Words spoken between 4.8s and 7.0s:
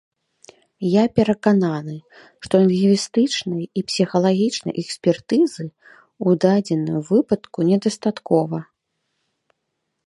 экспертызы ў дадзеным